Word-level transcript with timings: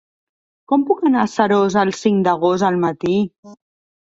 Com 0.71 0.85
puc 0.87 1.03
anar 1.09 1.19
a 1.23 1.25
Seròs 1.33 1.77
el 1.83 1.93
cinc 1.99 2.25
d'agost 2.29 2.67
al 2.71 2.81
matí? 2.89 3.15